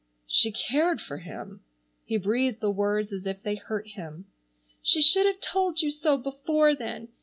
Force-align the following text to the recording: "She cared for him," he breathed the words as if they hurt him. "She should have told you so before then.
"She 0.25 0.51
cared 0.51 0.99
for 0.99 1.19
him," 1.19 1.61
he 2.05 2.17
breathed 2.17 2.59
the 2.59 2.71
words 2.71 3.13
as 3.13 3.27
if 3.27 3.43
they 3.43 3.53
hurt 3.53 3.85
him. 3.89 4.25
"She 4.81 4.99
should 4.99 5.27
have 5.27 5.39
told 5.41 5.83
you 5.83 5.91
so 5.91 6.17
before 6.17 6.73
then. 6.73 7.09